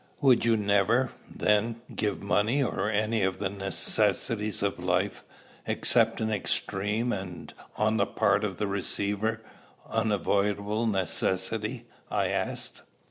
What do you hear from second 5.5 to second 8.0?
except in extreme, and, on